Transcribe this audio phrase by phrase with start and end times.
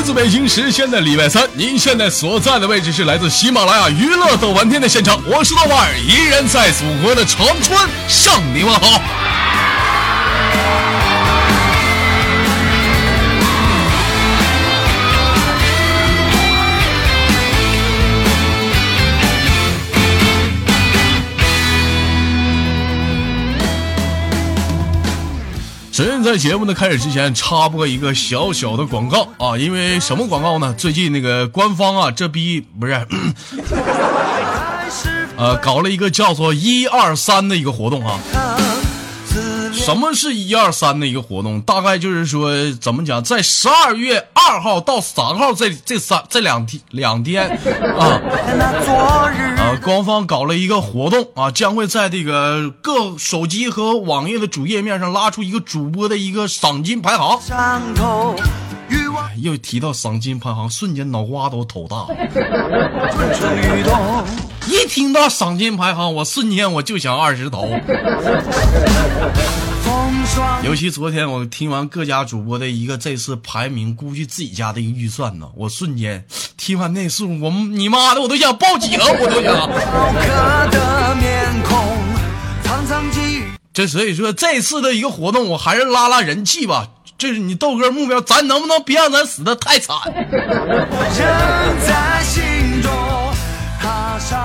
[0.00, 7.78] 来自北京时间的礼拜三，您现在所在的位置是来自喜马拉雅娱乐逗玩天的现场，我是豆瓣儿，依然在祖国的长春
[8.08, 8.98] 向你问好。
[26.30, 29.58] 在节目的开始之前，插播一个小小的广告啊！
[29.58, 30.72] 因为什么广告呢？
[30.78, 32.92] 最近那个官方啊，这逼不是，
[35.36, 38.16] 呃，搞了一个叫做“一二三”的一个活动啊。
[39.80, 41.60] 什么是一二三的一个活动？
[41.62, 47.48] 大概就是说，怎么讲，在十二月二号到三号这这三这两天两天
[47.98, 48.20] 啊，
[49.58, 57.40] 啊，官方搞了一个活动啊，将会在这个各手机和网页的主页面上拉出一个主播的一个赏金排行。
[59.40, 62.06] 又提到赏金排行，瞬间脑瓜都头大。
[64.70, 67.68] 一听到赏金排行，我瞬间我就想二十头。
[70.62, 76.24] 尤其昨天我听完各家主播的一个这次排名，估计自己家的一个预算呢，我瞬间
[76.56, 79.68] 听完那数，我你妈的我都想报警，我都想。
[83.72, 86.86] 这所以说这次的一个活动，我还是拉拉人气吧。
[87.18, 89.96] 这是你豆哥目标，咱能不能别让咱死的太惨？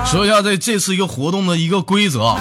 [0.04, 2.36] 说一下这这次一个活动的一个规则。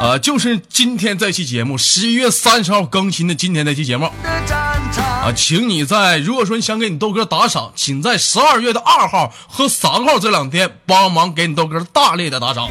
[0.00, 12.70] 呃，就是今天这期节目，十一月三十号更新的今天这期节目，啊，请你在如果说你想给你豆哥打赏，请在十二月的二号和三号这两天帮忙给你豆哥大力的打赏。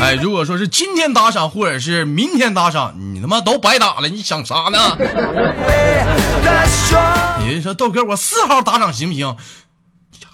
[0.00, 4.98] 哎，如果说是今天打赏或者是明天打赏，你他妈都白打了，你想啥呢？
[7.40, 9.36] 有人说豆哥，我四号打赏行不行？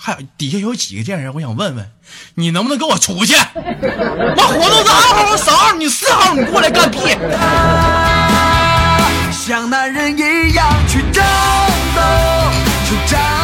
[0.07, 1.91] 还有底下有几个贱人，我想问问，
[2.35, 3.33] 你能不能跟我出去？
[3.57, 6.99] 我活动是二号和三号，你四号你过来干屁？
[9.33, 11.25] 像男人一样去战
[11.97, 12.03] 斗，
[12.87, 13.44] 去战。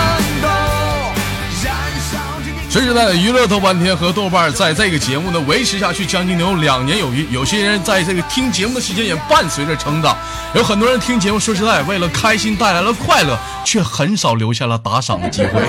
[2.70, 7.26] 说实在的，娱乐豆瓣天和豆瓣在这个节目呢维持下去将近有两年有余。
[7.32, 10.16] 有些人在这个听节目的时间也伴随着成长，
[10.54, 13.36] 有很多人听节目，说实在，为了开心带来了快乐。
[13.64, 15.60] 却很少留下了打赏的机会。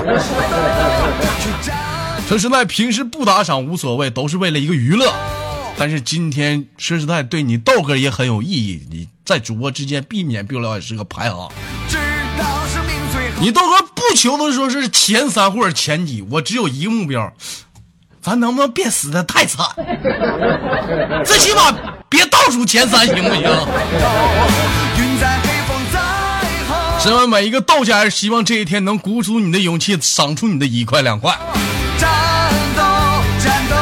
[2.28, 5.12] 说实在，平时不打赏无所谓，都是为了一个娱乐。
[5.76, 8.82] 但是今天说实在，对你豆哥也很有意义。
[8.90, 11.50] 你在主播之间避免不了也是个排行。
[13.42, 17.32] 你豆哥不求的说是前三或者前几，我只有一个目标，
[18.22, 19.66] 咱能不能别死的太惨？
[21.24, 21.74] 最起码
[22.08, 23.42] 别倒数前三，行不行？
[27.00, 31.36] 身为每一个豆家人，希望这一天能鼓足你的勇气，赏出你的一块两块。
[31.98, 32.08] 战
[32.76, 32.82] 斗，
[33.44, 33.76] 战斗，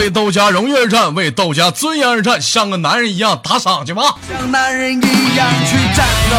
[0.00, 4.14] 为豆家荣誉而战，为豆家尊严而战，像个男人一样打赏去吧。
[4.28, 6.36] 像男人一样去战斗。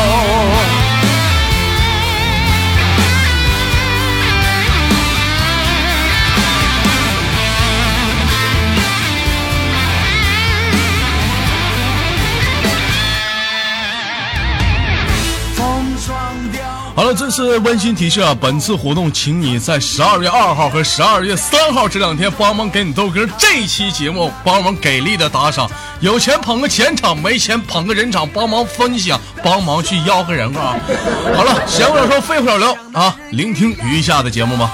[16.93, 18.35] 好了，这是温馨提示啊！
[18.39, 25.69] 本次活动，请你在十二月二号和十二月三号这两天帮忙给你豆哥这期节目帮忙给力的打赏，
[26.01, 30.75] 有钱捧个钱场，没钱捧个人场，帮忙分享，帮忙去吆喝人啊！
[31.35, 33.15] 好了，闲话少说，废话少聊啊！
[33.31, 34.69] 聆听余下的节目吧。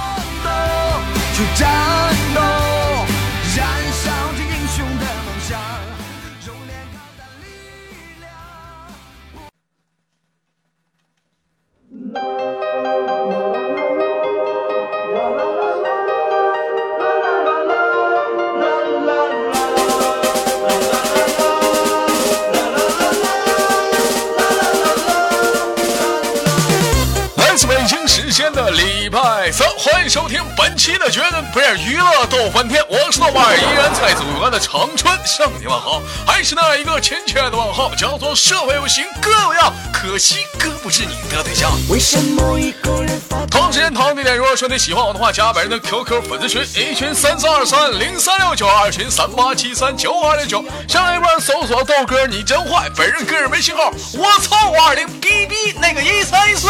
[34.58, 41.72] 的长春向你问好，还是那一个亲切的问候，叫做社会有型哥有样，可惜哥不是你的对象。
[41.90, 43.22] 为什么一个人
[43.52, 56.68] 同时间同地点，如果说你喜欢我的话，加本人的 QQ 粉丝群，一群三四二三零三六九，二群三八七三九二零九，上一波搜索豆哥你真坏，本人个人微信号我操五二零 bb 那个一三一四。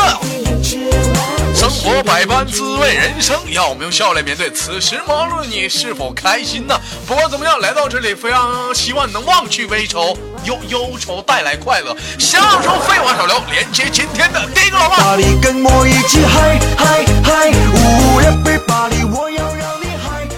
[1.56, 2.04] 生活。
[2.04, 4.50] 百般滋味人生，要我们用笑来面对。
[4.52, 6.80] 此时忙碌的你是否开心呢？
[7.06, 11.96] 不管怎么样，来到这里，非常希望能忘去悲愁，忧忧愁带来快乐。
[12.18, 15.16] 享受废话少聊，连接今天的第一个老爸。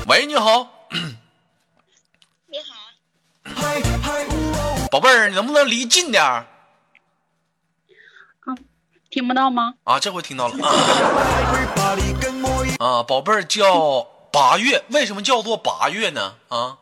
[0.05, 0.67] 喂，你好。
[2.47, 2.75] 你好。
[4.91, 6.45] 宝贝儿，你能不能离近点儿？
[9.09, 9.75] 听不到吗？
[9.85, 10.55] 啊，这回听到了。
[12.79, 16.33] 啊，宝贝儿叫八月，为什么叫做八月呢？
[16.49, 16.79] 啊？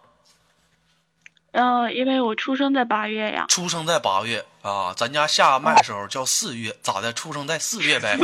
[1.58, 3.48] 呃，因为我出生在八月呀。
[3.50, 7.12] 出生在八月啊，咱家下麦的时候叫四月，咋的？
[7.14, 8.16] 出生在四月呗。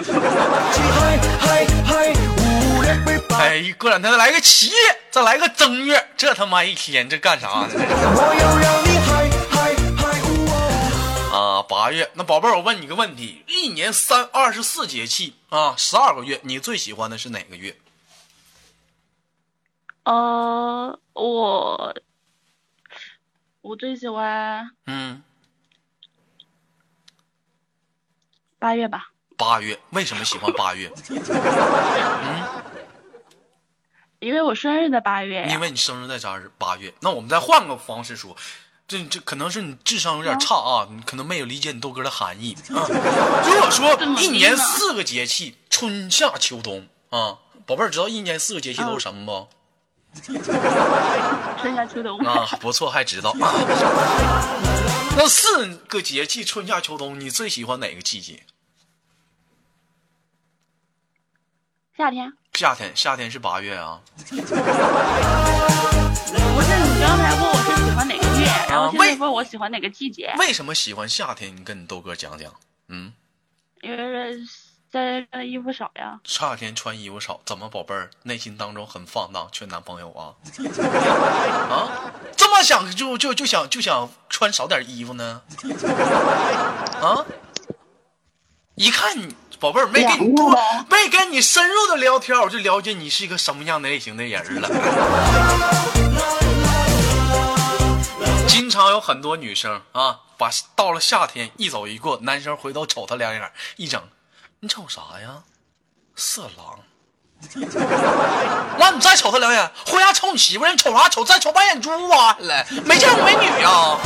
[3.31, 4.75] 哎，过两天再来个七月，
[5.09, 7.69] 再来个正月，这他妈一天这干啥呢？
[11.33, 17.75] 啊，八月，那宝贝儿，我问你个问题：一年三二十四节气啊，十二个月，你最喜欢的是哪个月？
[20.03, 21.95] 呃，我
[23.63, 25.23] 我最喜欢嗯
[28.59, 29.11] 八月吧。
[29.37, 30.91] 八月，为什么喜欢八月？
[31.09, 32.43] 嗯，
[34.19, 35.47] 因为我生日在八月。
[35.49, 36.51] 因为你生日在啥日？
[36.57, 36.93] 八月。
[36.99, 38.35] 那我们再换个方式说。
[38.85, 42.83] 这这可能是你智商有点差啊，你可能没有理解你豆哥的含义啊。
[43.45, 49.47] 如果说一年四个节气，春夏秋冬啊，宝贝儿知道一年四个节气都是什么不？
[50.21, 53.33] 春夏秋冬啊，不错，还知道。
[55.15, 58.43] 那四个节气春夏秋冬，你最喜欢哪个季节？
[61.97, 62.33] 夏天。
[62.53, 64.01] 夏天，夏天是八月啊。
[64.17, 64.41] 不是，你
[67.01, 70.33] 刚才问我是喜欢哪个月，然后现在问我喜欢哪个季节？
[70.37, 71.55] 为什么喜欢夏天？
[71.55, 72.53] 你跟你豆哥讲讲。
[72.87, 73.11] 嗯，
[73.81, 73.97] 因为
[74.93, 76.19] 在衣服少呀。
[76.23, 80.37] 夏天穿衣服少，怎么宝贝儿内心当中很放荡，缺男朋友啊？
[81.67, 85.41] 啊，这么想就就就想就想穿少点衣服呢？
[87.01, 87.25] 啊，
[88.75, 89.35] 一看你。
[89.59, 90.51] 宝贝儿，没跟你多，
[90.91, 94.69] 没跟你深入的聊天，我就了解你是一个什么样的类型的人了。
[98.47, 104.03] 经常有很多女生啊，把到了夏天一走一过，男生回头瞅她两眼，一整，
[104.63, 105.43] 你瞅啥呀？
[106.15, 106.79] 色狼。
[108.79, 111.25] 完，你再瞅他两眼，回家瞅你媳妇，你瞅啥瞅？
[111.25, 113.97] 再瞅把眼珠挖下来，没见过美女呀？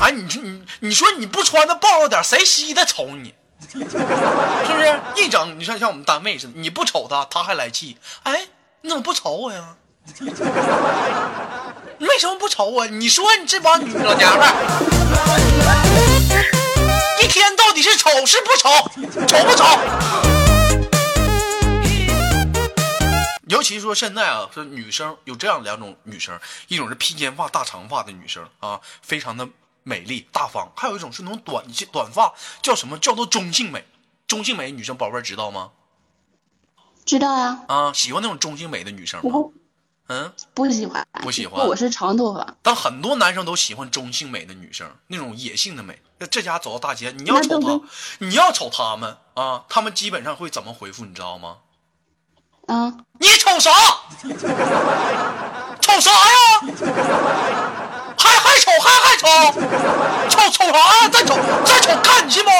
[0.00, 0.64] 哎，你说你。
[0.82, 3.34] 你说你不穿的暴露点，谁稀的瞅你？
[3.70, 5.00] 是不是？
[5.16, 7.98] 一整，你说像我们单位似的，你不瞅他，他还来气。
[8.22, 8.48] 哎，
[8.80, 9.76] 你怎么不瞅我呀？
[11.98, 12.86] 你为什么不瞅啊？
[12.86, 14.48] 你说你这帮女老娘们，
[17.22, 18.68] 一天到底是丑是不丑？
[19.26, 19.64] 丑不丑？
[23.48, 26.38] 尤其说现在啊，说女生有这样两种女生，
[26.68, 29.48] 一种是披肩发、大长发的女生啊，非常的。
[29.82, 32.98] 美丽大方，还有一种是那种短短发，叫什么？
[32.98, 33.82] 叫做中性美。
[34.28, 35.70] 中性美女生，宝贝儿知道吗？
[37.06, 37.62] 知道呀。
[37.66, 39.30] 啊，喜欢那种中性美的女生吗？
[40.12, 41.64] 嗯，不喜欢，不喜欢。
[41.64, 42.44] 我是长头发。
[42.62, 46.02] 但很多男生都喜欢中性美的女生，那种野性的美。
[46.18, 47.80] 那这家走到大街，你要瞅他，
[48.18, 51.04] 你要瞅他们啊，他们基本上会怎么回复？
[51.04, 51.58] 你知道吗？
[52.66, 53.70] 啊，你瞅啥？
[55.80, 56.16] 瞅啥呀？
[58.18, 59.28] 还还瞅还还瞅，
[60.28, 61.08] 瞅瞅啥呀？
[61.08, 62.50] 再瞅再瞅，看你信不？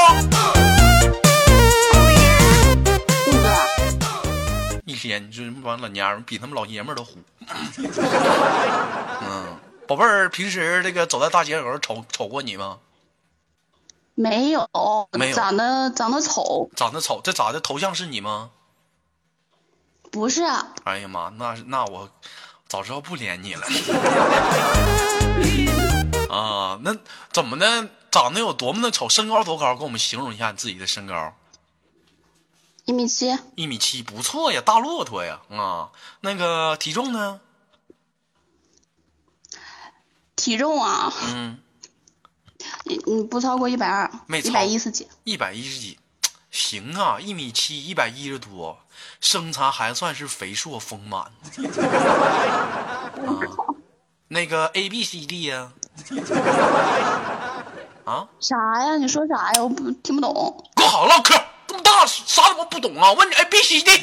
[5.01, 7.17] 一天，你说这帮老娘们比他们老爷们都虎。
[9.23, 9.57] 嗯，
[9.89, 12.79] 宝贝儿，平时这个走在大街上瞅瞅过你吗？
[14.15, 14.69] 没有，
[15.13, 17.59] 没有，长得长得丑，长得丑，这咋的？
[17.61, 18.51] 头像是你吗？
[20.11, 20.43] 不是。
[20.85, 22.11] 哎呀妈，那那我。
[22.69, 23.67] 早知道不连你了
[26.31, 26.79] 啊！
[26.85, 26.97] 那
[27.33, 27.89] 怎么的？
[28.13, 29.09] 长得有多么的丑？
[29.09, 29.75] 身高多高？
[29.75, 31.35] 给我们形容一下你自己的身高。
[32.85, 33.39] 一米七。
[33.55, 35.41] 一米七，不错呀，大骆驼呀！
[35.51, 37.41] 啊，那个体重呢？
[40.37, 41.13] 体重啊？
[41.35, 41.59] 嗯。
[42.85, 44.11] 你你不超过一百二，
[44.43, 45.09] 一百一十几。
[45.25, 45.99] 一百一十几，
[46.51, 48.79] 行啊，一米七，一百一十多。
[49.21, 51.23] 身材还算是肥硕丰满，
[52.83, 53.13] 啊，
[54.29, 55.73] 那个 A B C D 呀，
[58.05, 58.29] 啊？
[58.41, 58.97] 啥呀？
[58.99, 59.63] 你说啥呀？
[59.63, 60.69] 我不听不懂。
[60.77, 61.35] 给我好好唠嗑，
[61.71, 63.13] 这么大啥都不懂啊？
[63.13, 64.03] 问你 A B C D，A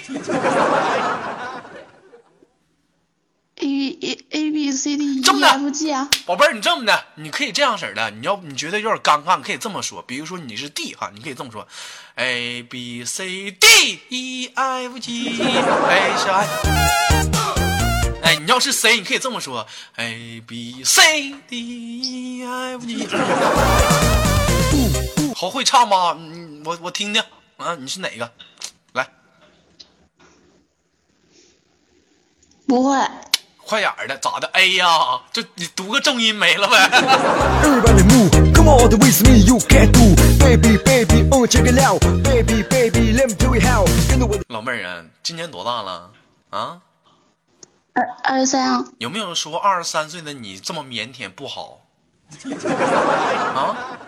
[3.59, 8.09] A A B C D E F G 啊，宝贝儿，你这么的，你可以这样式的。
[8.12, 10.01] 你要你觉得有点尴尬，你可以这么说。
[10.01, 11.67] 比如说你是 D 哈，你可以这么说
[12.15, 16.47] ：A B C D E F G H I。
[18.24, 23.05] 哎，你要是 C，你可以这么说：A B C D E F G。
[25.36, 26.15] 好会唱吗？
[26.17, 27.21] 嗯，我我听听
[27.57, 28.31] 啊，你是哪个？
[28.93, 29.07] 来，
[32.67, 32.97] 不会。
[33.65, 34.87] 快点的，咋的？A 呀，
[35.33, 36.89] 就你读个重音没了呗。
[44.47, 46.11] 老妹儿啊，今年多大了？
[46.51, 46.81] 啊？
[47.93, 48.85] 二二十三啊。
[48.99, 51.81] 有没有说二十三岁的你这么腼腆不好？
[53.53, 53.99] 啊？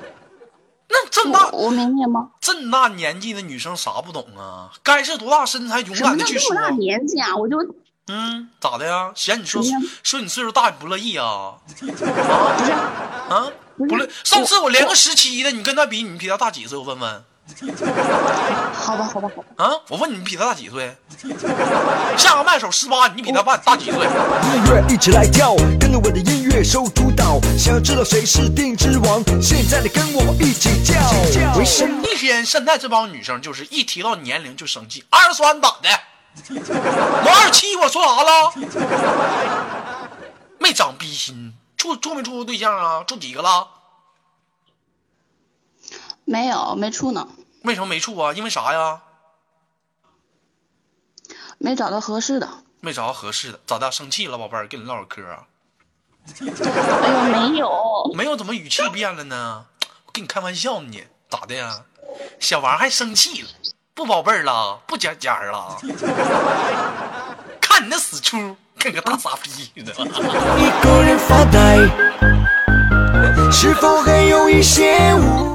[0.90, 2.32] 那这么大，我明年吗？
[2.42, 4.72] 这么大年纪的女生啥不懂啊？
[4.82, 6.50] 该是多大身材，勇敢的去说。
[6.50, 7.58] 这么大年纪啊，我就。
[8.08, 9.12] 嗯，咋的呀？
[9.14, 9.62] 嫌你说
[10.02, 11.54] 说你岁数大，你不乐意啊？
[12.28, 13.30] 啊？
[13.30, 13.52] 啊？
[13.78, 14.10] 不乐？
[14.24, 16.76] 上次我连个十七的，你跟他比，你比他大几岁？
[16.76, 17.24] 我问问。
[18.74, 19.44] 好吧，好吧，好吧。
[19.58, 19.72] 啊？
[19.90, 20.96] 我问你，你比他大几岁？
[22.18, 24.00] 下个麦手十八，你比他大大几岁？
[24.00, 27.40] 音乐一起来跳，跟着我的音乐收主导。
[27.58, 29.24] 想要知道谁是定之王？
[29.42, 30.94] 现在你跟我一起叫。
[32.04, 35.90] 一天现在这帮女生就是一提到年龄就生气，二十三咋的？
[36.50, 38.54] 我二七，我说啥了？
[40.60, 43.04] 没长逼心，处处没处过对象啊？
[43.06, 43.68] 处几个了？
[46.26, 47.28] 没有，没处呢。
[47.64, 48.34] 为什么没处啊？
[48.34, 49.02] 因为啥呀？
[51.58, 52.50] 没找到合适的。
[52.82, 53.92] 没找到合适的，咋的？
[53.92, 55.44] 生气了，宝贝儿，跟你唠会嗑啊？
[56.40, 58.12] 哎呦，没有。
[58.16, 59.66] 没有，怎么语气变了呢？
[60.06, 60.98] 我跟你开玩笑呢，
[61.30, 61.84] 咋的呀？
[62.40, 63.50] 小王还生气了。
[63.94, 65.78] 不宝贝儿了，不尖尖了，
[67.60, 69.92] 看你那死出，跟个大傻逼似的。
[69.92, 71.80] 一个人发呆，
[73.52, 75.54] 是否还有一些无？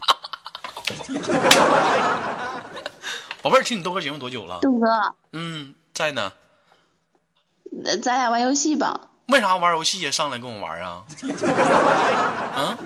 [3.45, 4.61] 宝贝儿，听你豆哥节目多久了？
[4.63, 6.33] 豆哥，嗯，在呢。
[7.71, 9.11] 那咱俩玩游戏吧。
[9.27, 10.11] 为啥玩游戏呀？
[10.11, 11.05] 上来跟我玩啊？
[12.57, 12.79] 啊？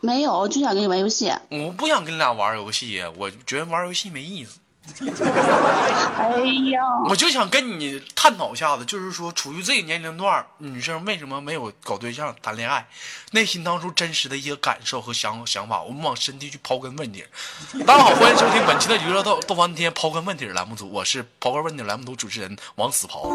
[0.00, 1.30] 没有，就想跟你玩游戏。
[1.50, 4.58] 我不想跟你俩玩游戏，我觉得玩游戏没意思。
[5.00, 6.80] 哎呀！
[7.08, 12.86] 我就想跟你探讨一下子，就是说，处于这个年龄段，女生为什么没有搞对象、谈恋爱，
[13.32, 17.24] 内心当中真实的一些感受和想想法，我们往深地去刨根问底。
[17.86, 23.28] 大家好，欢迎收听本期的娱乐豆豆翻天刨根问底栏目组，我是刨根问底栏目组主持人王死刨。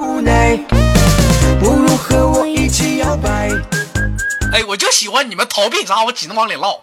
[1.59, 3.49] 不如和我一起摇摆。
[4.55, 6.79] 哎，我就喜欢你们逃避啥，我只能往里唠。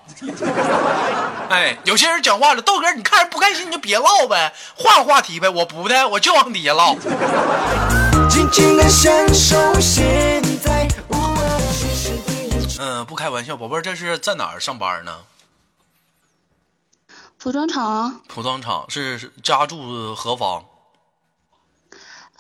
[1.48, 5.48] 哎，有些人讲话了，豆哥，你看着不开心你就别唠呗，换个话题呗。
[5.48, 6.94] 我不的，我就往底下唠。
[12.78, 15.20] 嗯，不开玩笑，宝贝儿，这是在哪儿上班呢？
[17.38, 18.20] 服装厂。
[18.28, 20.62] 服装厂是家住何方？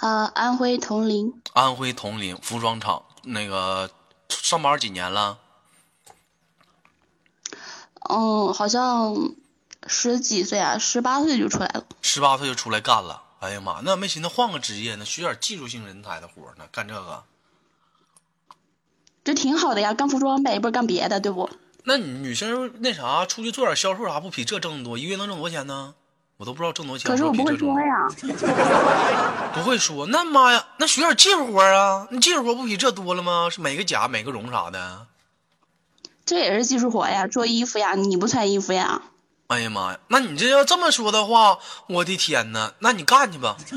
[0.00, 1.32] 呃，安徽铜陵。
[1.54, 3.88] 安徽铜陵服装厂那个。
[4.40, 5.38] 上班几年了？
[8.08, 9.14] 嗯，好像
[9.86, 11.84] 十几岁啊，十八岁就出来了。
[12.02, 17.24] 十八岁就出来干了，哎呀妈，那没寻思换个职业呢，学点技术性人才的活呢，干这个。
[19.24, 21.48] 这挺好的呀，干服装呗，不是干别的，对不？
[21.84, 24.98] 那女生那啥，出去做点销售啥，不比这挣得多？
[24.98, 25.94] 一个月能挣多少钱呢？
[26.42, 27.08] 我都不知道挣多少钱。
[27.08, 28.08] 可是我不会说呀。
[29.54, 32.08] 不会说，那妈呀，那学点技术活啊！
[32.10, 33.48] 那技术活不比这多了吗？
[33.48, 35.06] 是每个甲、每个绒啥的。
[36.26, 39.02] 这也是技术活呀，做衣服呀，你不穿衣服呀？
[39.46, 43.54] 哎呀妈呀，那你这要这么说的话，我的天哪，那你干去吧。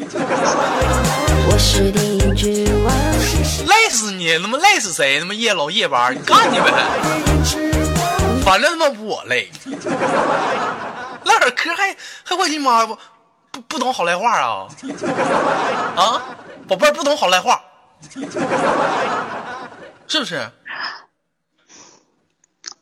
[3.68, 5.20] 累死你，他妈累死谁？
[5.20, 6.74] 他妈夜老夜班，你干去呗。
[8.44, 9.52] 反正他妈不我累。
[11.36, 12.98] 唠点嗑还还我你妈不
[13.52, 14.68] 不不懂好赖话啊
[15.96, 16.22] 啊，
[16.68, 17.62] 宝贝儿不懂好赖话，
[20.08, 20.52] 是不是？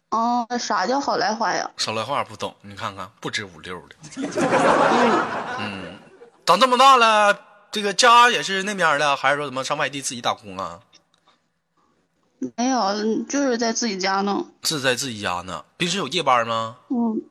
[0.09, 1.69] 哦，啥叫好赖话呀？
[1.83, 3.95] 好赖话不懂，你看看不止五六的。
[5.59, 5.97] 嗯，
[6.45, 7.37] 长这么大了，
[7.71, 10.79] 这个家也是那边的，还是说怎么上外地自己打工啊？
[12.57, 14.45] 没有，就是在自己家呢。
[14.63, 15.65] 是在自己家呢。
[15.77, 16.77] 平时有夜班吗？
[16.89, 17.21] 嗯。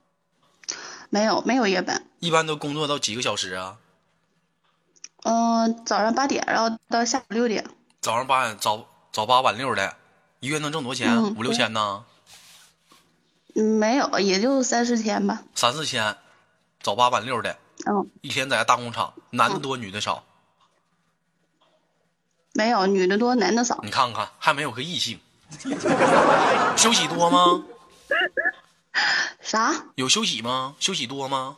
[1.12, 3.76] 没有没有夜班，一般都工作到几个小时啊？
[5.24, 7.66] 嗯，早上八点，然后到下午六点。
[8.00, 9.94] 早上八点，早早八晚六的，
[10.40, 11.34] 一月能挣多少钱？
[11.34, 12.06] 五六千呢？
[13.54, 15.42] 嗯，没有，也就三四千吧。
[15.54, 16.16] 三四千，
[16.80, 17.58] 早八晚六的。
[17.84, 18.08] 嗯。
[18.22, 20.24] 一天在大工厂，男的多，女的少？
[22.54, 23.78] 没有，女的多，男的少。
[23.82, 25.20] 你看看，还没有个异性。
[26.74, 27.62] 休息多吗？
[29.42, 29.86] 啥？
[29.96, 30.76] 有休息吗？
[30.78, 31.56] 休息多吗？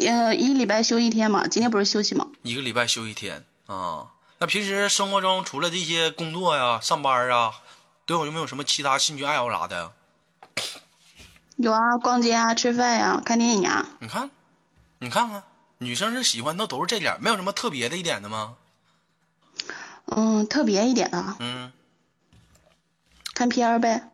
[0.00, 2.26] 呃，一礼拜休一天嘛，今天不是休息吗？
[2.42, 4.10] 一个礼拜休一天啊。
[4.38, 7.52] 那平时生活中除了这些工作呀、上班啊，
[8.04, 9.92] 都有没有什么其他兴趣爱好啥的？
[11.56, 13.86] 有啊，逛街啊，吃饭呀，看电影啊。
[14.00, 14.30] 你看，
[14.98, 15.44] 你看看，
[15.78, 18.56] 女生是喜欢的都是这点，没有什么特别的一点的吗？
[20.06, 21.36] 嗯，特别一点的。
[21.38, 21.72] 嗯。
[23.34, 24.10] 看片儿呗。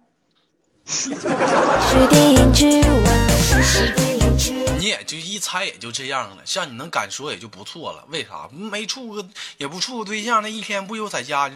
[4.79, 8.05] 你也就一猜也就这样了，像你能敢说也就不错了。
[8.09, 9.25] 为啥没处个
[9.57, 11.49] 也不处个对象，那一天不就在家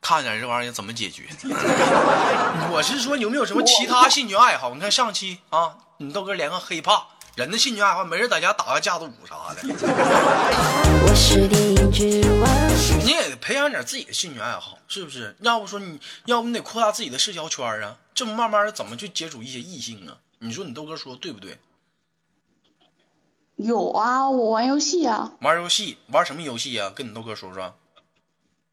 [0.00, 1.28] 看点这玩意儿怎么解决？
[2.72, 4.74] 我是说有没有什么其他兴趣爱好？
[4.74, 7.06] 你看上期啊，你豆哥连个黑怕，
[7.36, 9.62] 人的兴趣爱好没人在家打个架子鼓啥的。
[13.04, 15.36] 你也得培养点自己的兴趣爱好，是不是？
[15.40, 20.18] 要不说你要不你得扩大自己的社交圈啊，这么慢慢的怎么去接触一些异性啊？
[20.38, 21.58] 你说你豆哥说对不对？
[23.56, 25.34] 有啊，我玩游戏啊。
[25.42, 26.90] 玩游戏，玩什么游戏呀？
[26.96, 27.74] 跟你豆哥说说。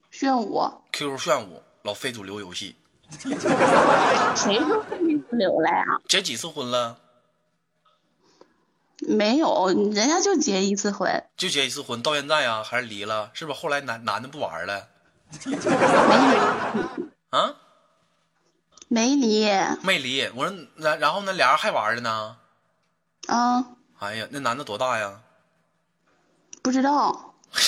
[0.10, 0.64] 炫舞。
[0.94, 2.78] QQ 炫舞，老非主流游戏。
[3.10, 5.84] 谁说非主流了呀？
[6.08, 6.98] 结几次婚了？
[9.00, 11.26] 没有，人家就结一次婚。
[11.36, 13.30] 就结一次婚，到现在呀，还是离了？
[13.34, 14.88] 是不是后来男男的不玩了？
[15.46, 15.58] 没
[16.36, 17.38] 有。
[17.38, 17.56] 啊？
[18.94, 19.50] 没离。
[19.82, 20.22] 没离。
[20.36, 21.34] 我说，然然后呢？
[21.34, 22.38] 俩人还玩了呢？
[23.26, 23.66] 啊。
[23.98, 25.20] 哎呀，那男的多大呀？
[26.62, 27.34] 不知道。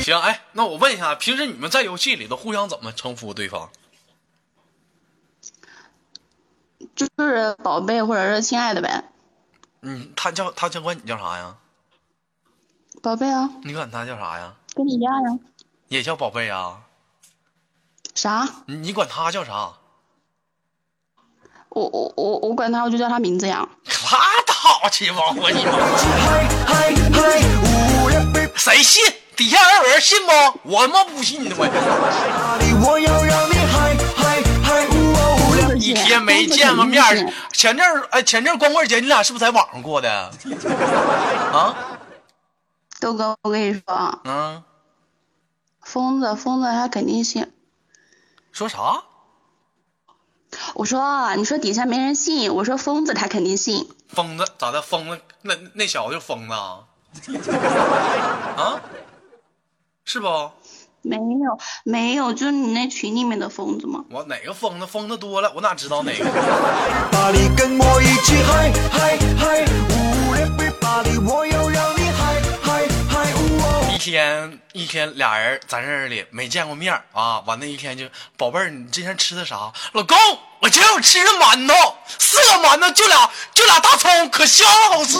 [0.00, 3.70] 行，哎，那我问一下，平时你们在游戏里都互相怎么称呼对方？
[6.96, 9.04] 就是宝贝或者是亲爱的呗。
[9.82, 11.54] 嗯，他叫他叫管你叫啥呀？
[13.02, 13.48] 宝贝啊。
[13.62, 14.56] 你管他叫啥呀？
[14.80, 15.38] 跟你一样呀。
[15.88, 16.78] 也叫宝贝啊？
[18.14, 18.48] 啥？
[18.66, 19.72] 你你管他叫啥？
[21.68, 23.68] 我我我我管他，我就叫他名字呀。
[24.10, 25.72] 拉倒去吧，我你妈！
[28.56, 29.04] 谁信？
[29.36, 30.32] 底下还有人信不？
[30.64, 31.54] 我他妈不信呢！
[31.58, 31.68] 我
[35.78, 37.02] 一天没见过面
[37.52, 40.10] 前阵儿哎，前阵光棍节你俩是不是在网上过的？
[41.52, 41.74] 啊？
[43.00, 44.62] 豆哥，我跟你说，嗯，
[45.90, 47.52] 疯子，疯子他肯定信。
[48.52, 49.02] 说啥？
[50.74, 53.88] 我说，你说底下没人信，我说疯子他肯定信。
[54.08, 54.80] 疯子咋的？
[54.80, 56.86] 疯子那那小子就疯子啊？
[58.56, 58.80] 啊？
[60.04, 60.28] 是不？
[61.02, 64.04] 没有没有，就是你那群里面的疯子吗？
[64.10, 64.86] 我哪个疯子？
[64.86, 66.24] 疯子多了，我哪知道哪个？
[74.00, 78.06] 天一天俩人在这里没见过面啊，完那一天就
[78.38, 79.70] 宝贝儿，你今天吃的啥？
[79.92, 80.16] 老公，
[80.60, 85.18] 我今天我吃的馒头，四个馒头就俩就俩大葱，可香好吃。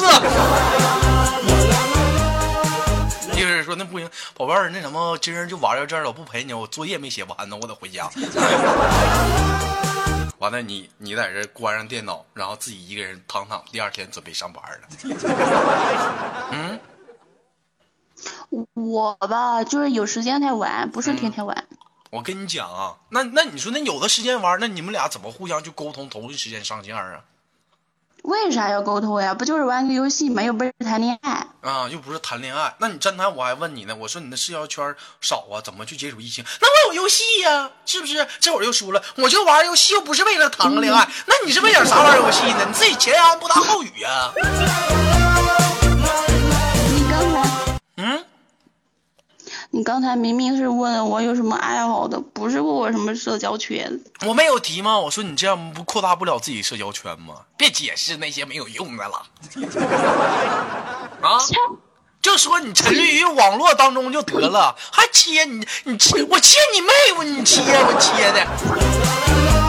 [3.36, 8.10] 意思是说那不行，宝贝儿，那什么，今儿就玩到这儿了，我不陪你，我作业没写完呢，我得回家。
[10.38, 14.88] 完了，你你在这关上电脑，然后自己一个人躺躺，第二天准备上班了。
[16.52, 16.80] 嗯。
[18.74, 21.66] 我吧，就是有时间才玩，不是天天玩。
[22.10, 27.20] 我跟你讲啊，那那你说那有的时间玩，那你们俩怎么互相去沟通，同一时间上线啊？
[28.24, 29.32] 为啥要沟通呀？
[29.32, 30.42] 不就是玩个游戏吗？
[30.42, 32.74] 又不是谈恋爱啊，又不是谈恋爱。
[32.78, 33.94] 那你真谈，我还问你呢。
[33.94, 36.44] 我说你的社交圈少啊，怎么去接触异性？
[36.60, 38.26] 那我有游戏呀，是不是？
[38.40, 41.08] 这会儿又输了，我就玩游戏，又不是为了谈个恋爱。
[41.26, 42.64] 那你是为了啥玩游戏呢？
[42.66, 44.32] 你自己前言不搭后语呀。
[49.80, 53.98] 你刚才明明是问我有什么爱好的，不是问我什么社交圈。
[54.26, 55.00] 我没有提吗？
[55.00, 57.36] 我说你这样不扩大不了自己社交圈吗？
[57.56, 59.22] 别解释那些没有用的了。
[61.22, 61.40] 啊，
[62.20, 69.59] 就说你沉溺于网络当中就得了，还切你你切我切你妹夫你切我切的。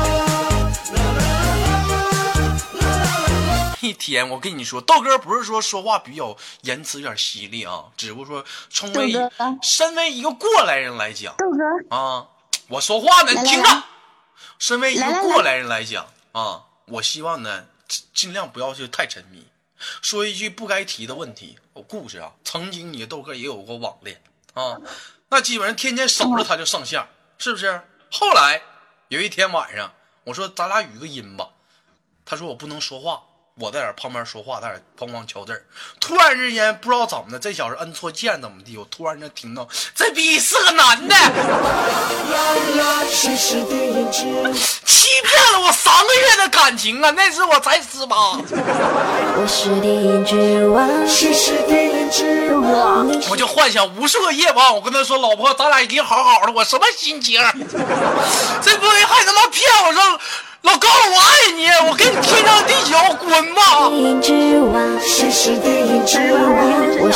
[3.91, 9.13] 一天，我跟你说，豆哥不是说说话比较言辞有点犀利啊，只不过说，从为
[9.62, 12.27] 身为一个过来人来讲，豆哥啊，
[12.69, 13.84] 我说话呢，你听着，
[14.58, 17.65] 身为一个过来人来讲啊，我希望呢，
[18.13, 19.45] 尽量不要去太沉迷。
[20.01, 24.23] 说一句不该提的问题，我故事啊，曾经你豆哥也有过网恋
[24.54, 24.80] 啊，
[25.27, 27.06] 那基本上天天守着他就上线，
[27.38, 27.82] 是不是？
[28.10, 28.62] 后来
[29.10, 29.91] 有一天晚上，
[30.23, 31.49] 我说咱俩语个音吧，
[32.23, 33.23] 他说我不能说话。
[33.62, 35.63] 我在这旁边说话，他在这哐哐敲字
[36.00, 41.15] 突然之间不知道怎么的，这小子摁错键怎么地，我突然间听到这逼是个男的，
[45.24, 47.12] 骗了我三个月的感情啊！
[47.12, 48.15] 那时我才十八。
[53.30, 57.41] 我就幻想无数个夜晚，我跟他说老婆，咱俩一定好好的，我什么心情？
[58.62, 60.02] 这不还他妈骗我说。
[60.63, 63.89] 老高，我爱你，我给你天长地久，滚吧！
[67.02, 67.10] 我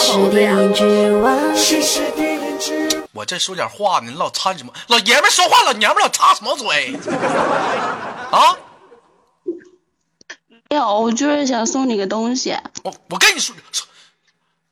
[3.23, 4.73] 这说点话呢，你老掺什么？
[4.87, 6.99] 老爷们说话，老娘们老插什么嘴？
[8.31, 8.57] 啊？
[10.67, 12.57] 没有，我就是想送你个东西。
[12.83, 13.55] 我我跟你说。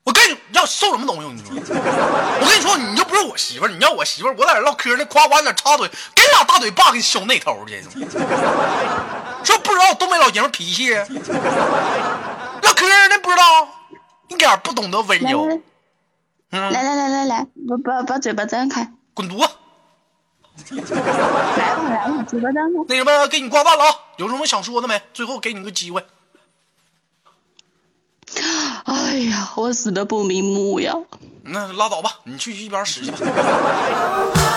[0.04, 1.28] 我跟你要送什么东西？
[1.50, 10.92] 你说，我跟你说，你又不是我媳妇儿，你要我媳妇儿，我在这唠嗑呢，夸夸你插嘴，给你俩大嘴巴给你削那头去，是不知道东北老爷们脾气？
[10.92, 11.06] 唠
[12.76, 13.66] 嗑呢不知道，
[14.28, 15.58] 一点不懂得温柔。
[16.60, 19.46] 来来来来来，把把把嘴巴张开，滚犊
[20.56, 20.74] 子！
[20.94, 22.78] 来吧来吧，嘴巴张开。
[22.88, 23.90] 那什么，给你挂断了啊！
[24.16, 25.02] 有什么想说的没？
[25.12, 26.04] 最后给你个机会。
[28.84, 30.94] 哎呀，我死的不瞑目呀！
[31.42, 33.18] 那拉倒吧，你去一边使去吧。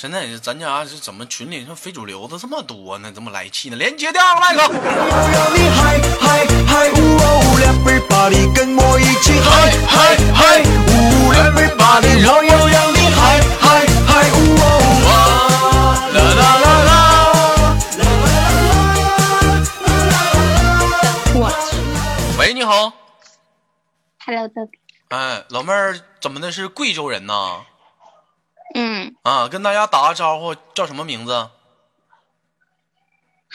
[0.00, 3.12] 现在咱家是怎么群里像非主流的这么多呢？
[3.14, 3.76] 这么来气呢？
[3.76, 4.62] 连接第二个麦克。
[22.52, 22.92] 你好
[24.26, 24.68] ，Hello，豆。
[25.08, 26.52] 哎，老妹儿，怎么的？
[26.52, 27.34] 是贵州人呢？
[28.74, 29.14] 嗯。
[29.22, 31.50] 啊，跟大家打个招呼，叫什么名字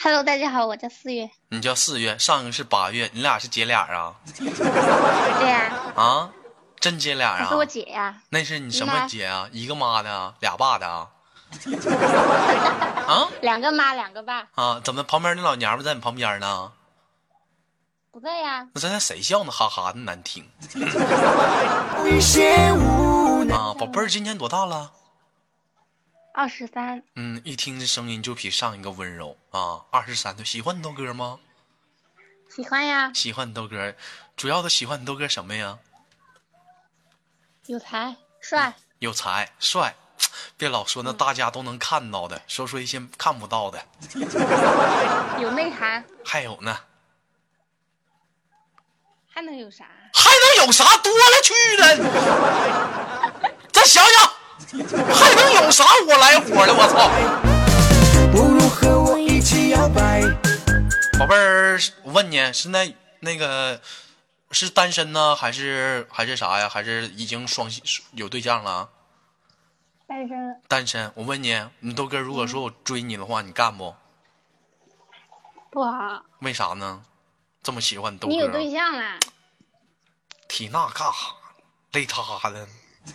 [0.02, 1.30] ？Hello，大家好，我叫四月。
[1.48, 4.14] 你叫四月，上一个是八月，你俩是姐俩啊？
[4.36, 5.72] 对呀。
[5.96, 6.30] 啊？
[6.78, 7.48] 真姐俩啊？
[7.48, 8.22] 是我姐呀。
[8.28, 9.48] 那是你什么姐啊？
[9.52, 11.08] 一个妈的，俩爸的啊？
[13.08, 13.28] 啊？
[13.40, 14.46] 两个妈，两个爸。
[14.54, 14.80] 啊？
[14.84, 16.72] 怎么旁边那老娘们在你旁边呢？
[18.12, 19.50] 不在呀，那咱家谁笑呢？
[19.50, 20.48] 哈哈的难听。
[23.52, 24.92] 啊，宝贝儿，今年多大了？
[26.36, 27.02] 二十三。
[27.14, 29.80] 嗯，一听这声音就比上一个温柔啊。
[29.90, 31.38] 二十三岁，喜欢你豆哥吗？
[32.54, 33.10] 喜欢呀。
[33.14, 33.94] 喜欢你豆哥，
[34.36, 35.78] 主要的喜欢你豆哥什么呀？
[37.64, 38.74] 有才，帅。
[38.98, 39.94] 有才，帅。
[40.58, 43.82] 别老说那大家都能看到的，说说一些看不到的。
[45.40, 46.04] 有内涵。
[46.22, 46.78] 还有呢。
[49.26, 49.86] 还能有啥？
[50.12, 50.84] 还能有啥？
[50.98, 51.96] 多了去了。
[53.72, 54.35] 再想想，
[55.14, 55.84] 还能有啥？
[56.06, 57.10] 我来火的，我操！
[61.18, 63.80] 宝贝儿，我问你，现在那个
[64.50, 66.68] 是单身呢，还是还是啥呀？
[66.68, 67.70] 还是已经双
[68.12, 68.90] 有对象了？
[70.06, 70.60] 单身。
[70.68, 71.10] 单身。
[71.14, 73.94] 我问你，你豆哥，如果说我追你的话，你干不？
[75.70, 76.22] 不好。
[76.40, 77.02] 为啥呢？
[77.62, 78.34] 这么喜欢你豆哥？
[78.34, 79.18] 你有对象了？
[80.48, 81.34] 提那干哈？
[81.92, 82.68] 累他的。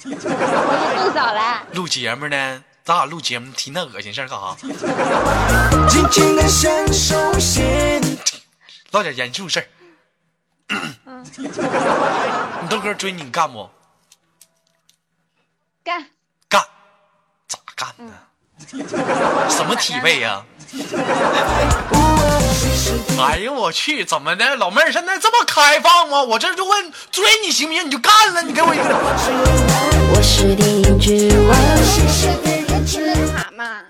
[0.03, 1.63] 你更早了。
[1.73, 2.63] 录节目呢？
[2.83, 4.57] 咱俩录节目提那恶心事儿干哈？
[8.89, 9.67] 唠点严肃事儿。
[12.59, 13.69] 你豆哥追你干不？
[15.83, 16.09] 干。
[16.49, 16.65] 干。
[17.47, 18.13] 咋干呢？
[19.49, 20.43] 什么体位呀？
[23.19, 24.55] 哎呦我去，怎么的？
[24.55, 26.23] 老妹儿现在这么开放吗？
[26.23, 27.85] 我这就问追你行不行？
[27.85, 28.83] 你就干了，你给我一个。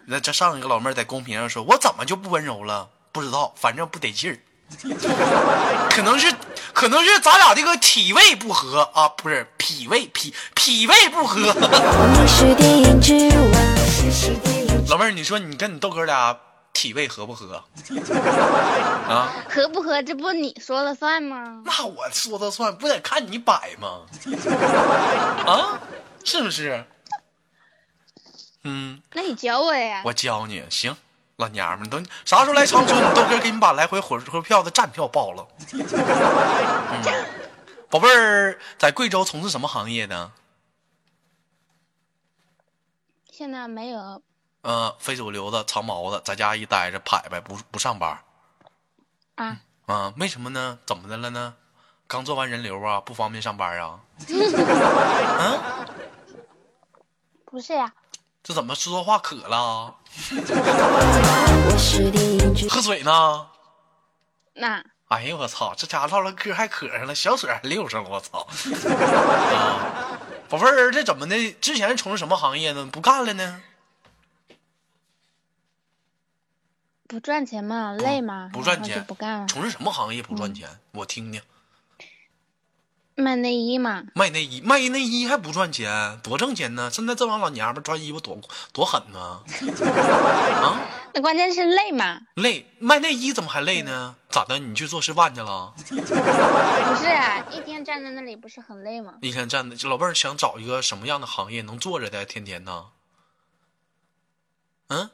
[0.06, 2.88] 那这上一个老妹儿在公屏上说，我怎么就不温柔了？
[3.12, 4.40] 不知道，反正不得劲儿。
[5.92, 6.34] 可能是，
[6.74, 11.54] 可能是咱俩这个体位不合啊，不是脾胃脾脾胃不合。
[14.88, 16.36] 老妹儿，你说你跟你豆哥俩
[16.74, 17.56] 体位合不合？
[19.08, 19.32] 啊？
[19.50, 20.02] 合不合？
[20.04, 21.62] 这不你说了算吗？
[21.66, 24.02] 那我说了算，不得看你摆吗？
[25.46, 25.80] 啊？
[26.24, 26.84] 是不是？
[28.64, 29.02] 嗯。
[29.14, 30.02] 那你教我呀？
[30.06, 30.96] 我教你，行。
[31.38, 33.00] 老娘们，都啥时候来长春？
[33.00, 35.48] 你豆哥给你把来回火车票的站票报了。
[37.90, 40.32] 宝贝儿，在贵州从事什么行业呢？
[43.32, 44.22] 现在没有。
[44.64, 48.20] 嗯，非主流的，长毛的，在家一待着，拍拍，不不上班。
[49.36, 49.58] 啊。
[49.88, 50.14] 啊？
[50.18, 50.78] 为什么呢？
[50.86, 51.56] 怎么的了呢？
[52.08, 54.00] 刚做完人流啊，不方便上班啊？
[54.30, 55.60] 嗯。
[57.46, 57.92] 不是呀。
[58.44, 59.96] 这怎么说话渴了？
[62.70, 63.48] 喝水呢？
[64.54, 64.84] 那。
[65.10, 65.74] 哎呀我操！
[65.76, 68.48] 这家伙唠唠嗑还渴上了，小水还溜上了，我操！
[69.54, 71.52] 啊，宝贝儿，这怎么的？
[71.54, 72.88] 之前从事什么行业呢？
[72.92, 73.62] 不干了呢？
[77.12, 77.92] 不赚钱吗？
[77.92, 78.50] 累吗？
[78.54, 79.48] 不赚钱，不干了。
[79.48, 80.80] 从事什么行业不赚钱？
[80.94, 81.42] 我听听。
[83.16, 84.04] 卖内衣嘛。
[84.16, 86.18] 卖内衣，卖内衣还不赚钱？
[86.24, 86.90] 多挣钱呢！
[86.90, 88.40] 现在这帮老娘们穿衣服多
[88.72, 89.44] 多狠呢！
[90.56, 90.80] 啊？
[91.14, 92.22] 那关键是累嘛？
[92.36, 94.16] 累，卖内衣怎么还累呢？
[94.30, 94.58] 咋的？
[94.60, 95.74] 你去做示范去了？
[95.84, 99.16] 不是，啊，一天站在那里不是很累吗？
[99.22, 102.24] 一天站着，老妹儿想找一个什么样的行业能坐着的？
[102.24, 102.86] 天天呢？
[104.88, 105.10] 嗯？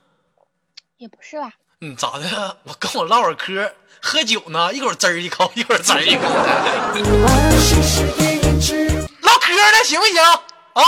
[0.98, 1.54] 也不是吧？
[1.80, 2.58] 嗯，咋的？
[2.64, 6.30] 我跟我唠会嗑，喝酒呢，一会儿滋儿一口，一会儿滋儿一口的。
[9.22, 10.20] 唠嗑呢，行不行？
[10.24, 10.82] 啊？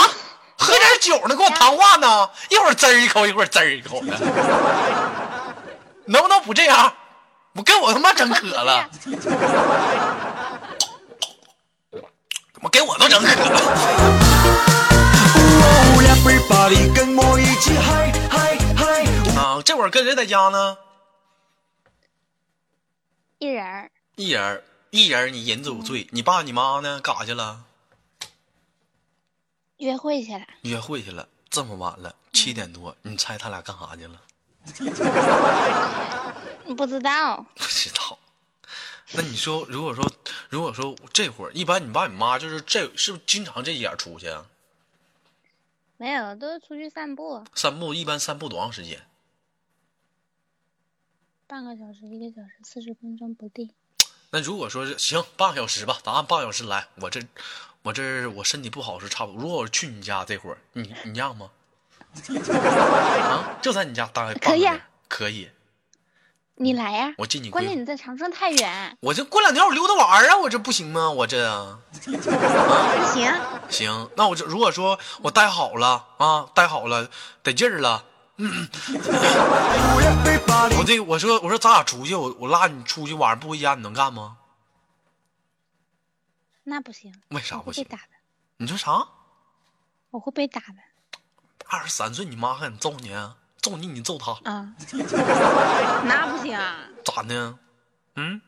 [0.58, 4.17] 喝点酒呢，跟我谈话呢，一会儿滋儿一口，一会儿滋儿一口的，
[6.06, 6.91] 能不能不这样？
[7.54, 9.21] 我给我他妈整渴了，怎
[12.62, 13.62] 么给我都整渴了？
[19.39, 20.78] 啊，这会儿跟谁在家呢？
[23.38, 26.99] 一人一人一人你饮酒醉，你爸你妈呢？
[26.99, 27.63] 干啥去了？
[29.78, 34.21] 约会去了，约会去了，这么晚了，七点多，你猜他俩干啥去了？
[36.75, 38.19] 不知道， 不知道。
[39.13, 40.06] 那你说，如果说，
[40.49, 44.45] 如果说这会儿，一般你爸你妈就是这是不是经常这点出去啊？
[45.95, 47.45] 没有，都是出去散步。
[47.56, 49.06] 散步一般散步多长时间？
[51.49, 53.71] 半个小时，一个小时，四十分钟不定。
[54.29, 56.88] 那如果说是行，半个小时吧，咱按半个小时来。
[57.01, 57.19] 我这。
[57.81, 59.41] 我这我身体不好是差不多。
[59.41, 61.49] 如果我去你家这会儿，你你让吗？
[62.51, 65.49] 啊，就在你家待可以啊，可以。
[66.55, 67.49] 你来呀，我进你。
[67.49, 68.97] 关键你在长春太远。
[68.99, 71.09] 我这过两天我溜达玩啊，我这不行吗？
[71.09, 71.79] 我这。
[72.03, 73.33] 不行。
[73.71, 77.09] 行，那我这如果说我待好了啊，待好了
[77.41, 78.03] 得劲儿了。
[78.39, 78.67] 嗯。
[80.80, 84.38] 我这我说我说咱俩出去，我我拉你出去，晚上不回家，你能干吗？
[86.63, 87.84] 那不行，为啥不行？
[87.84, 88.04] 被打的。
[88.58, 89.08] 你说啥？
[90.12, 90.75] 我会被打的。
[91.67, 93.12] 二十三岁，你妈还揍你？
[93.62, 94.32] 揍你，你揍她？
[94.49, 94.73] 啊。
[96.06, 96.78] 那不行啊。
[97.04, 97.58] 咋的？
[98.15, 98.41] 嗯？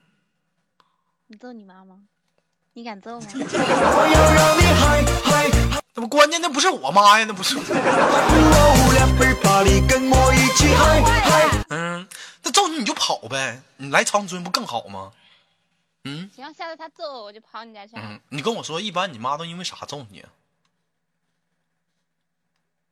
[1.27, 1.97] 你揍你妈吗？
[2.73, 3.27] 你敢揍吗？
[5.93, 7.57] 那不关键，那不是我妈呀，那不是。
[13.27, 15.13] 呗，你来长春不更好吗？
[16.03, 17.95] 嗯，行，下次他揍我，我就跑你家去。
[17.95, 20.25] 嗯，你跟我说，一般你妈都因为啥揍你？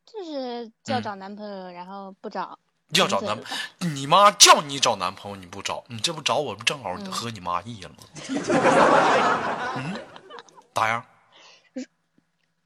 [0.06, 2.58] 就是叫找男朋友，然后不找。
[2.94, 3.38] 要找男，
[3.78, 7.98] 你妈叫你找男朋友，你不找，你这不找我不正好合你妈意了吗？
[9.78, 10.02] 嗯，
[10.74, 11.06] 咋样？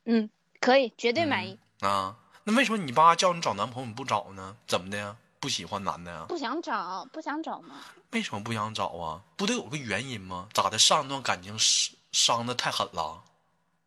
[0.05, 0.29] 嗯，
[0.61, 1.59] 可以，绝对满意。
[1.81, 4.55] 啊，那为什么你爸叫你找男朋友你不找呢？
[4.65, 5.17] 怎么的呀？
[5.43, 6.23] 不喜欢男的呀？
[6.29, 7.75] 不想找，不想找吗？
[8.11, 9.19] 为什么不想找啊？
[9.35, 10.47] 不得有个原因吗？
[10.53, 10.79] 咋的？
[10.79, 13.21] 上一段感情伤伤的太狠了，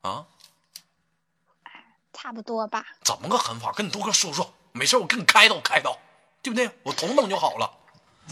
[0.03, 0.27] 啊？
[2.13, 2.85] 差不多吧。
[3.03, 3.73] 怎么个狠法？
[3.73, 5.97] 跟你多哥说说，没事我跟你开导开导，
[6.43, 6.71] 对不对？
[6.83, 7.73] 我通通就好了。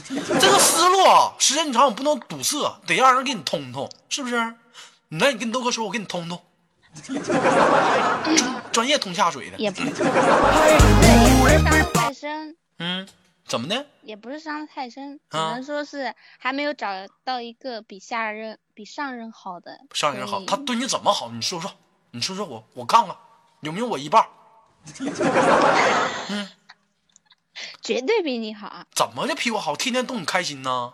[0.06, 4.54] 这个思路啊时间长我不能堵塞，得让人给你通通，是不是？
[5.08, 6.38] 你来，你跟你豆哥说，我给你通通。
[8.70, 9.56] 专业通下水的。
[9.56, 12.54] 也不是，也不是伤太深。
[12.84, 13.08] 嗯，
[13.46, 13.86] 怎么的？
[14.02, 16.88] 也不是伤的太深，只能说是还没有找
[17.24, 19.80] 到一个比下任、比上任好的。
[19.94, 21.30] 上任好，他对你怎么好？
[21.30, 21.72] 你说说，
[22.10, 23.16] 你说说我，我看看
[23.60, 24.28] 有没有我一半。
[26.28, 26.50] 嗯，
[27.80, 28.84] 绝对比你好。
[28.94, 29.74] 怎么就比我好？
[29.74, 30.92] 天天逗你开心呢？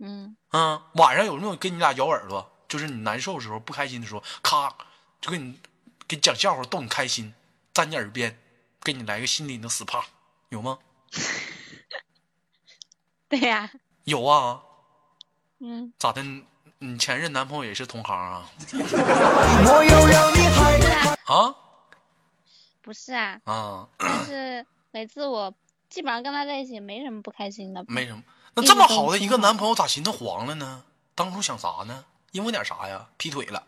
[0.00, 2.50] 嗯嗯，晚上有没有跟你俩咬耳朵？
[2.68, 4.76] 就是你难受的时候、不开心的时候，咔
[5.22, 5.58] 就给你
[6.06, 7.32] 给你讲笑话逗你开心，
[7.72, 8.38] 在你耳边
[8.82, 10.04] 给你来个心灵的 SPA。
[10.48, 10.78] 有吗？
[13.28, 13.70] 对呀，
[14.04, 14.62] 有啊。
[15.60, 16.22] 嗯，咋的？
[16.78, 18.46] 你前任男朋友也是同行啊？
[21.24, 21.54] 啊？
[22.82, 23.40] 不是啊。
[23.44, 23.88] 啊。
[23.98, 25.54] 就是每次我
[25.88, 27.82] 基本上跟他在一起，没什么不开心的。
[27.88, 28.22] 没什么。
[28.54, 30.84] 那这么好的一个男朋友，咋寻思黄了呢？
[31.14, 32.04] 当初想啥呢？
[32.32, 33.08] 因为点啥呀？
[33.16, 33.66] 劈腿了？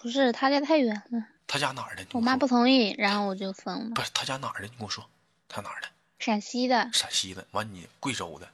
[0.00, 1.26] 不是，他家太远了。
[1.46, 2.06] 他家哪儿的？
[2.12, 3.94] 我妈不同意，然后我就分了。
[3.94, 4.68] 不是他家哪儿的？
[4.68, 5.04] 你跟我说。
[5.48, 5.88] 他哪儿的？
[6.18, 6.90] 陕西的。
[6.92, 8.48] 陕西的，完你贵州的。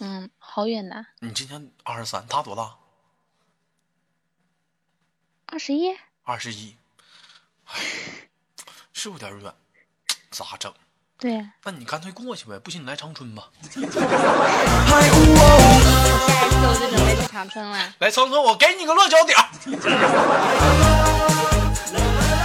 [0.00, 1.06] 嗯，好远呐。
[1.18, 2.76] 你今年二十三，他多大？
[5.46, 5.94] 二十一。
[6.24, 6.76] 二十一，
[8.92, 9.54] 是有点远。
[10.30, 10.72] 咋整？
[11.18, 13.50] 对，那你干脆过去呗，不行你来长春吧。
[13.60, 13.98] 下一次
[16.66, 17.94] 我就准备去长春了。
[17.98, 19.36] 来长春，我给你个落脚点。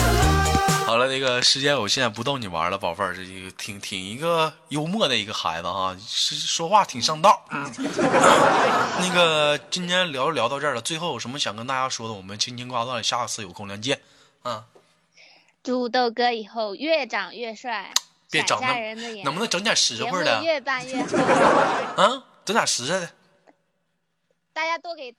[0.86, 7.44] 好了，那个时间我现在不逗你玩了，宝贝儿，这个挺挺一个幽默的一个孩子哈，是说话挺上道。
[7.50, 12.14] 那个今天聊聊到这儿了，最后有什么想跟大家说的？
[12.14, 14.00] 我们轻轻挂断，下次有空连见。
[14.44, 14.66] 啊，
[15.64, 17.92] 祝豆哥以后越长越帅。
[18.30, 20.44] 别长那，能不能整点实惠的？
[20.44, 21.18] 越办越好。
[22.04, 23.10] 啊，整点实在的。
[24.54, 25.16] 大家多给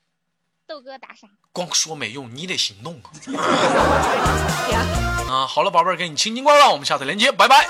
[0.66, 1.28] 豆哥打赏。
[1.52, 3.10] 光说没用，你得行动啊！
[5.46, 7.66] 好了，宝贝儿，给你轻轻挂断，我们下次连接，拜拜。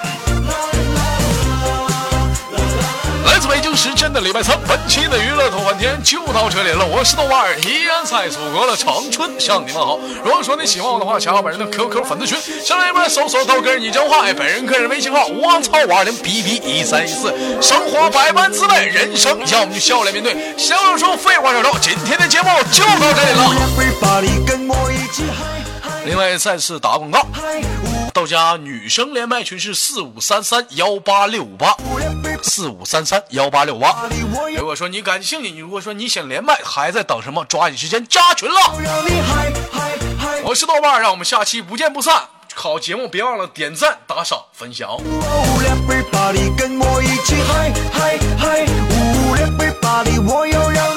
[3.26, 6.86] 来自北京时间的礼拜三，本期的娱乐头半天就到这里了。
[6.86, 9.98] 我是豆瓣儿，依然在祖国的长春向你们好。
[10.24, 17.34] 如果说你喜欢我的话，加我本人的 QQ 粉丝群，下来一边搜索豆哥你真话，哎，本人个人微信号：我操五二零 B B 一三一四。
[17.60, 20.56] 生活百般滋味，人生要我们就笑脸面对。
[20.56, 23.44] 想说废话少说，今天的节目就到这里了。
[26.06, 27.26] 另外再次打广告，
[28.14, 31.76] 到家女生连麦群是四五三三幺八六五八，
[32.44, 34.04] 四五三三幺八六八。
[34.56, 37.44] 如果说你感兴趣，你如果说你想连麦，还在等什么？
[37.46, 38.54] 抓紧时间加群了。
[40.44, 42.22] 我是豆瓣，让我们下期不见不散。
[42.54, 44.88] 好节目，别忘了点赞、打赏、分享。
[44.88, 48.64] Everybody，跟我一起嗨嗨嗨
[49.44, 50.95] ！Everybody，我要让。